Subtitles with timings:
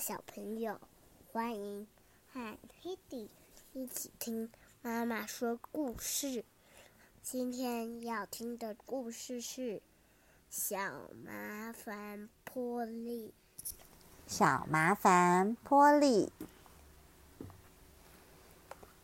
[0.00, 0.80] 小朋友，
[1.30, 1.86] 欢迎
[2.32, 3.28] 和 Kitty
[3.74, 4.50] 一起听
[4.80, 6.42] 妈妈说故事。
[7.20, 9.60] 今天要听的故事是
[10.48, 10.78] 《小
[11.22, 13.34] 麻烦波利》。
[14.26, 16.32] 小麻烦波利，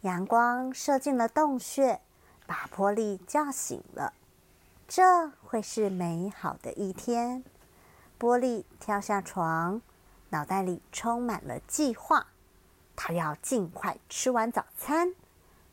[0.00, 2.00] 阳光射进了洞穴，
[2.46, 4.14] 把波利叫醒了。
[4.88, 7.44] 这会是美好的一天。
[8.16, 9.82] 波利跳下床。
[10.36, 12.26] 脑袋里充满了计划，
[12.94, 15.14] 他要尽快吃完早餐，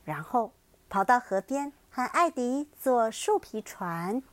[0.06, 0.54] 然后
[0.90, 4.24] 跑到河边和艾迪坐树皮船。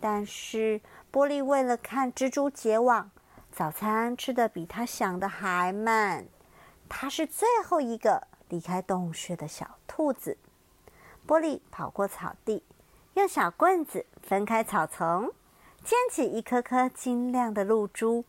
[0.00, 0.80] 但是
[1.12, 3.12] 波利为了看蜘蛛结网，
[3.52, 6.26] 早餐吃的比他想的还慢。
[6.88, 10.36] 他是最后一个离开洞穴的小兔子。
[11.24, 12.64] 波利跑过草地，
[13.14, 15.32] 用小棍子分开草丛，
[15.84, 18.24] 捡起一颗颗晶亮的露珠。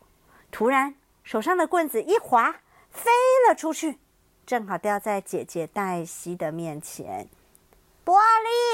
[0.51, 0.95] 突然，
[1.25, 3.09] 手上的棍子一滑，飞
[3.49, 3.97] 了出去，
[4.45, 7.27] 正好掉在姐姐黛西的面前。
[8.03, 8.15] 波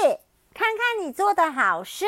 [0.02, 0.18] 利，
[0.52, 2.04] 看看你做的好事！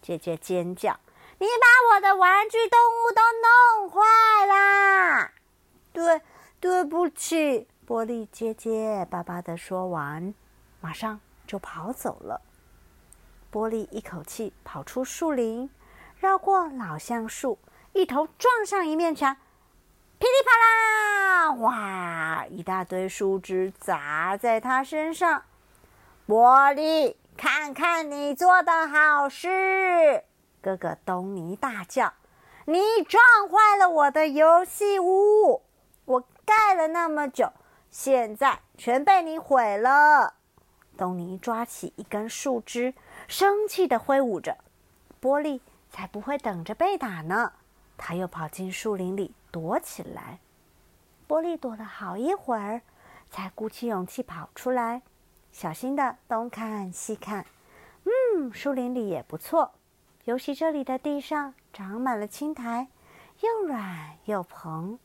[0.00, 0.98] 姐姐尖叫
[1.38, 5.32] ：“你把我的玩具动物都弄坏啦！”
[5.92, 6.22] 对，
[6.58, 10.32] 对不起，波利结结巴巴的说完，
[10.80, 12.40] 马上就跑走了。
[13.50, 15.68] 波利一口气跑出树林，
[16.16, 17.58] 绕过老橡树，
[17.92, 19.36] 一头撞上一面墙。
[20.18, 21.52] 噼里啪啦！
[21.52, 22.46] 哇！
[22.50, 25.44] 一大堆树枝砸在他身上。
[26.26, 30.24] 波利，看看你做的好事！
[30.60, 32.12] 哥哥东尼大叫
[32.66, 35.62] ：“你撞坏了我的游戏屋！
[36.04, 37.52] 我盖了那么久，
[37.90, 40.34] 现在全被你毁了！”
[40.98, 42.92] 东尼抓起一根树枝，
[43.28, 44.58] 生气的挥舞着。
[45.20, 47.52] 波利才不会等着被打呢！
[47.96, 49.32] 他又跑进树林里。
[49.50, 50.38] 躲起来，
[51.26, 52.82] 波利躲了好一会儿，
[53.30, 55.02] 才鼓起勇气跑出来，
[55.52, 57.46] 小心的东看西看。
[58.04, 59.72] 嗯，树林里也不错，
[60.24, 62.88] 尤其这里的地上长满了青苔，
[63.40, 64.98] 又软又蓬。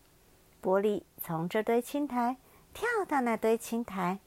[0.62, 2.38] 波利从这堆青苔
[2.74, 4.20] 跳到那堆青苔，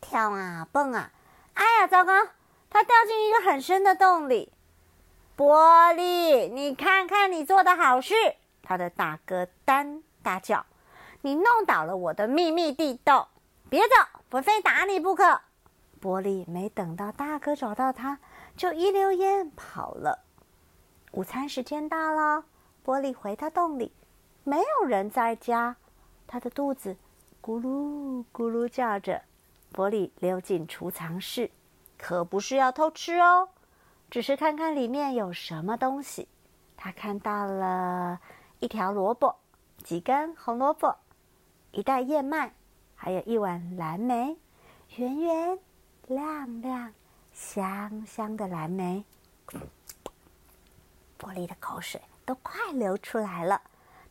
[0.00, 1.10] 跳啊蹦啊，
[1.54, 2.12] 哎呀，糟糕！
[2.70, 4.52] 他掉进一个很深的洞里。
[5.34, 8.14] 波利，你看看你做的好事！
[8.66, 10.64] 他的大哥丹大叫
[11.20, 13.28] ：“你弄倒了我的秘密地洞！
[13.68, 13.94] 别走，
[14.30, 15.42] 我非打你不可！”
[16.00, 18.18] 波利没等到大哥找到他，
[18.56, 20.24] 就一溜烟跑了。
[21.12, 22.44] 午餐时间到了，
[22.82, 23.92] 波利回到洞里，
[24.44, 25.76] 没有人在家，
[26.26, 26.96] 他的肚子
[27.42, 29.22] 咕噜咕噜叫着。
[29.72, 31.50] 波利溜进储藏室，
[31.98, 33.50] 可不是要偷吃哦，
[34.10, 36.28] 只是看看里面有什么东西。
[36.76, 38.20] 他看到了。
[38.64, 39.36] 一条萝卜，
[39.82, 40.96] 几根红萝卜，
[41.72, 42.54] 一袋燕麦，
[42.94, 44.38] 还有一碗蓝莓，
[44.96, 45.58] 圆圆、
[46.06, 46.94] 亮亮、
[47.30, 49.04] 香香的蓝莓。
[51.18, 53.60] 玻璃的口水都快流出来了。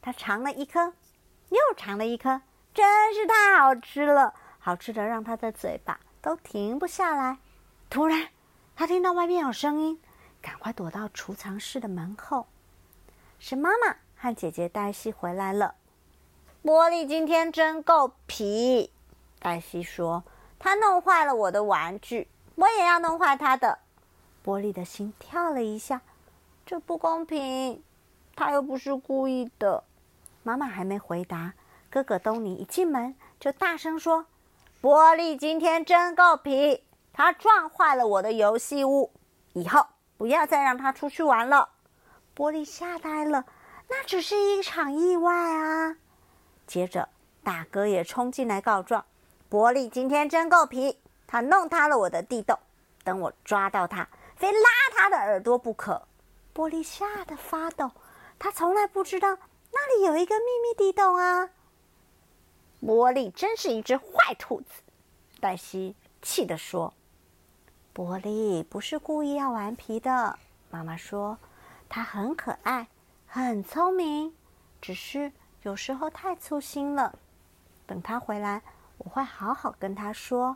[0.04, 0.94] 他尝了一颗，
[1.50, 2.40] 又尝了一颗，
[2.76, 7.40] 真是太好吃了，好吃的让他的嘴巴都停不下来。
[7.90, 8.30] 突然，
[8.76, 10.00] 他听到外面有声音，
[10.44, 12.46] 赶快躲到储藏室的门后。
[13.40, 13.98] 是妈妈。
[14.24, 15.76] 和姐姐黛西回来了。
[16.64, 18.90] 玻璃今天真够皮，
[19.38, 20.24] 黛西说
[20.58, 23.80] ：“他弄坏了我的玩具，我也要弄坏他的。”
[24.42, 26.00] 玻璃的心跳了一下，
[26.66, 27.84] 这不公平，
[28.34, 29.84] 他又不是故意的。
[30.42, 31.54] 妈妈还没回答，
[31.90, 34.26] 哥哥东尼一进门就大声说
[34.82, 39.12] ：“玻璃今天真够皮，他撞坏了我的游戏屋，
[39.52, 39.86] 以后
[40.18, 41.72] 不要再让他出去玩了。”
[42.34, 43.44] 玻璃吓呆了。
[43.96, 45.96] 那只是一场意外啊！
[46.66, 47.08] 接着，
[47.44, 49.06] 大哥也冲进来告状
[49.52, 50.98] ：“玻璃今天真够皮，
[51.28, 52.58] 他弄塌了我的地洞，
[53.04, 56.08] 等我抓到他，非拉他的耳朵不可。”
[56.56, 57.92] 玻璃吓得发抖，
[58.40, 59.38] 他从来不知道
[59.72, 61.50] 那里有一个秘密地洞啊！
[62.82, 64.82] 玻璃真是一只坏兔子，
[65.40, 66.92] 黛西气地说
[67.94, 70.40] ：“玻璃不是故意要顽皮的。”
[70.72, 71.38] 妈妈说
[71.88, 72.88] ：“它很可爱。”
[73.36, 74.32] 很聪明，
[74.80, 75.32] 只是
[75.64, 77.18] 有时候太粗心了。
[77.88, 78.62] 等他回来，
[79.00, 80.56] 我会好好跟他说。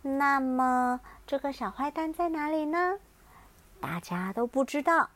[0.00, 3.00] 那么，这个小坏蛋在哪里呢？
[3.80, 5.10] 大家都不知道。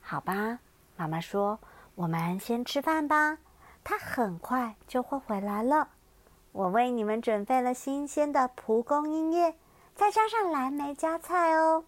[0.00, 0.60] 好吧，
[0.96, 1.58] 妈妈说，
[1.96, 3.38] 我们先吃饭吧。
[3.82, 5.88] 他很快就会回来了。
[6.52, 9.56] 我为你们准备了新鲜的蒲公英叶，
[9.96, 11.84] 再加上蓝莓加菜哦。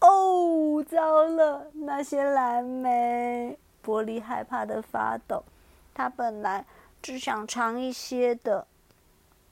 [0.00, 1.70] 哦，糟了！
[1.74, 5.44] 那些蓝莓，玻璃害怕的发抖。
[5.92, 6.64] 他本来
[7.02, 8.66] 只想尝一些的。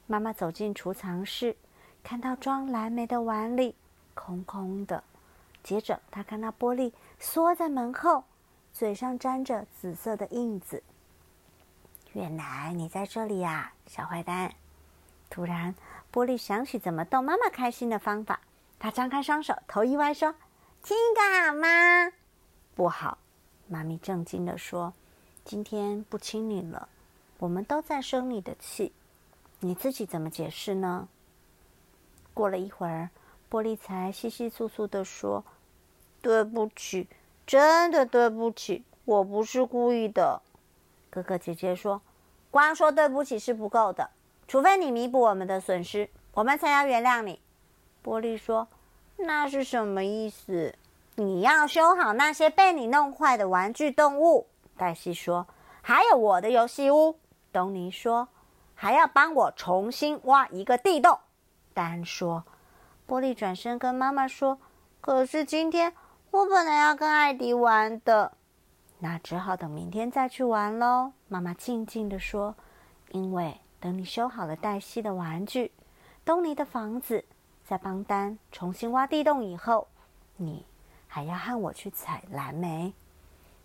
[0.07, 1.55] 妈妈走进储藏室，
[2.03, 3.75] 看到装蓝莓的碗里
[4.15, 5.05] 空空的。
[5.63, 8.25] 接着，她看到玻璃缩在门后，
[8.73, 10.83] 嘴上沾着紫色的印子。
[12.15, 14.55] 原来你在这里呀，小坏蛋！
[15.29, 15.75] 突然，
[16.11, 18.41] 玻璃想起怎么逗妈妈开心的方法，
[18.79, 20.35] 他张开双手，头一歪，说
[20.83, 22.13] ：“亲一个好吗
[22.77, 23.19] ？”“不好。”
[23.67, 24.95] 妈咪正经地说
[25.45, 26.89] ：“今天不亲你了，
[27.39, 28.93] 我们都在生你的气。
[29.61, 31.09] 你自己怎么解释呢？”
[32.33, 33.11] 过了一会儿，
[33.51, 35.45] 玻璃才稀稀疏疏地说
[36.23, 37.09] ：“对不起，
[37.45, 40.41] 真的对不起，我不是故意的。”
[41.11, 42.01] 哥哥姐姐说
[42.53, 44.11] ：“光说对不起是不够的，
[44.47, 47.41] 除非你弥补我们的损失，我们才要原谅你。”
[48.09, 48.67] 玻璃说
[49.21, 50.75] ：“那是什么意思
[51.17, 54.47] ？”“你要修好那些被你弄坏的玩具动物。”
[54.79, 55.47] 黛西说。
[55.83, 57.19] “还有我的游戏屋。”
[57.53, 58.29] 东尼说。
[58.75, 61.19] “还要帮我重新挖一个地洞。”
[61.75, 62.45] 丹说。
[63.07, 64.59] 玻璃转身跟妈妈说
[65.03, 65.93] ：“可是今天
[66.31, 68.33] 我本来要跟艾迪玩的。”
[69.01, 71.13] 那只好等明天再去玩喽。
[71.29, 72.55] 妈妈静静地说
[73.13, 75.73] ：“因为等你修好了黛西的玩具，
[76.25, 77.25] 东尼的房子，
[77.69, 79.89] 在帮丹重新挖地洞以后，
[80.37, 80.65] 你
[81.07, 82.95] 还要和我去采蓝莓。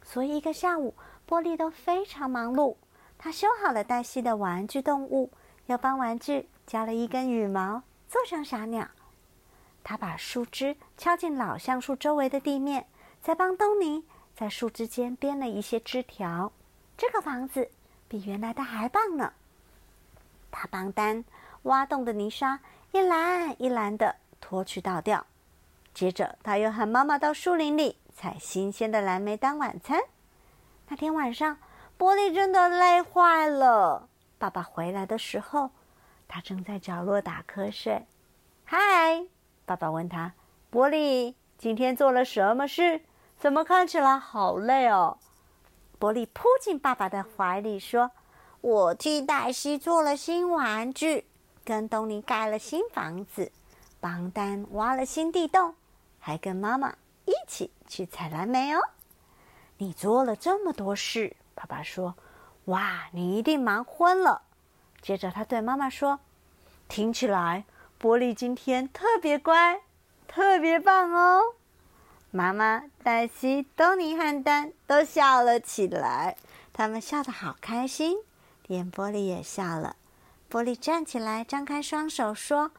[0.02, 0.94] 所以一个下午，
[1.26, 2.76] 波利都非常忙碌。
[3.18, 5.32] 他修好了黛西的玩具动物，
[5.68, 8.86] 又帮玩具加了一根羽毛，做成小鸟。
[9.86, 12.86] 他把树枝敲进老橡树周围的地面，
[13.22, 14.04] 再帮东尼。”
[14.36, 16.52] 在树枝间编了一些枝条，
[16.98, 17.70] 这个房子
[18.10, 19.32] 比原来的还棒呢。
[20.52, 21.24] 他帮丹
[21.62, 22.60] 挖洞的泥沙
[22.94, 25.26] 一篮一篮的拖去倒掉，
[25.96, 30.00] 接着他又喊妈妈到树林里采新鲜的蓝莓当晚餐。
[30.90, 31.58] 那天晚上，
[31.98, 34.08] 玻璃真的累坏了。
[34.38, 35.72] 爸爸回来的时候，
[36.28, 38.06] 他正在角落打瞌睡。
[38.64, 39.26] 嗨，
[39.66, 40.34] 爸爸问他
[40.72, 43.02] ：“玻璃，今天做了什么事？”
[43.40, 45.18] 怎么看起来好累哦？
[46.00, 48.12] 玻璃扑进爸爸的怀里说
[48.62, 51.26] ：“我替黛西做了新玩具，
[51.66, 53.52] 跟东尼盖了新房子，
[54.00, 55.76] 帮丹挖了新地洞，
[56.20, 56.96] 还跟妈妈
[57.26, 58.82] 一起去采蓝莓哦。
[59.78, 62.16] 你做了这么多事，爸爸说
[62.66, 64.42] ：‘哇，你一定忙昏了。’
[65.02, 66.20] 接着他对妈妈说
[66.88, 67.66] ：‘听起来
[68.00, 69.82] 玻璃今天特别乖，
[70.28, 71.56] 特别棒哦。’”
[72.32, 76.36] 妈妈、黛西、东尼和丹都笑了起来，
[76.72, 78.18] 他们笑得好开心，
[78.68, 79.96] 连玻璃也笑了。
[80.54, 82.70] 玻璃站起来，张开双手说：“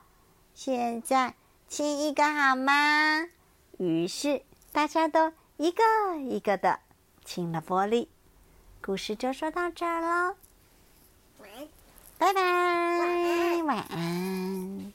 [0.54, 1.34] 现在
[1.66, 3.26] 亲一个好吗？”
[3.78, 5.82] 于是大家都一个
[6.20, 6.78] 一个的
[7.24, 8.06] 亲了玻璃。
[8.80, 10.36] 故事就说到这儿了，
[12.16, 14.92] 拜拜，晚安。